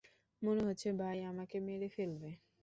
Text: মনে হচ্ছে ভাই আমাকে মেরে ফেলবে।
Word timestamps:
মনে 0.41 0.61
হচ্ছে 0.67 0.89
ভাই 1.01 1.17
আমাকে 1.31 1.57
মেরে 1.67 1.87
ফেলবে। 1.95 2.29